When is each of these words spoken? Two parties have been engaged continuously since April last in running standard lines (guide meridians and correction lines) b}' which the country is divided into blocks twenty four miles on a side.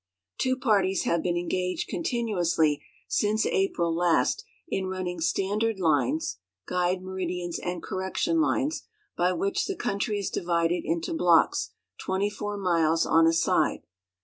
Two 0.39 0.55
parties 0.57 1.03
have 1.03 1.21
been 1.21 1.37
engaged 1.37 1.87
continuously 1.87 2.83
since 3.07 3.45
April 3.45 3.93
last 3.95 4.43
in 4.67 4.87
running 4.87 5.21
standard 5.21 5.79
lines 5.79 6.39
(guide 6.65 7.03
meridians 7.03 7.59
and 7.59 7.83
correction 7.83 8.41
lines) 8.41 8.81
b}' 9.15 9.33
which 9.37 9.67
the 9.67 9.75
country 9.75 10.17
is 10.17 10.31
divided 10.31 10.81
into 10.85 11.13
blocks 11.13 11.69
twenty 11.99 12.31
four 12.31 12.57
miles 12.57 13.05
on 13.05 13.27
a 13.27 13.31
side. 13.33 13.83